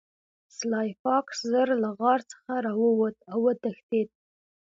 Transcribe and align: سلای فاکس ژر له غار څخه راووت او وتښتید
سلای 0.57 0.89
فاکس 1.01 1.37
ژر 1.51 1.69
له 1.83 1.89
غار 1.99 2.19
څخه 2.31 2.51
راووت 2.65 3.17
او 3.31 3.39
وتښتید 3.45 4.09